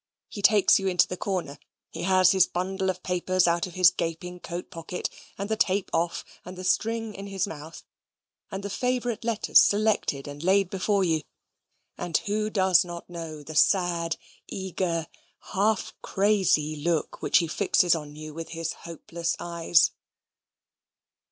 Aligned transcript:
He 0.29 0.41
takes 0.41 0.79
you 0.79 0.87
into 0.87 1.07
the 1.07 1.15
corner; 1.15 1.59
he 1.91 2.01
has 2.01 2.31
his 2.31 2.47
bundle 2.47 2.89
of 2.89 3.03
papers 3.03 3.47
out 3.47 3.67
of 3.67 3.75
his 3.75 3.91
gaping 3.91 4.39
coat 4.39 4.71
pocket; 4.71 5.11
and 5.37 5.47
the 5.47 5.55
tape 5.55 5.91
off, 5.93 6.25
and 6.43 6.57
the 6.57 6.63
string 6.63 7.13
in 7.13 7.27
his 7.27 7.45
mouth, 7.45 7.83
and 8.49 8.63
the 8.63 8.69
favourite 8.71 9.23
letters 9.23 9.59
selected 9.59 10.27
and 10.27 10.43
laid 10.43 10.71
before 10.71 11.03
you; 11.03 11.21
and 11.99 12.17
who 12.25 12.49
does 12.49 12.83
not 12.83 13.11
know 13.11 13.43
the 13.43 13.53
sad 13.53 14.17
eager 14.47 15.05
half 15.53 15.93
crazy 16.01 16.75
look 16.75 17.21
which 17.21 17.37
he 17.37 17.47
fixes 17.47 17.93
on 17.93 18.15
you 18.15 18.33
with 18.33 18.49
his 18.53 18.73
hopeless 18.73 19.35
eyes? 19.39 19.91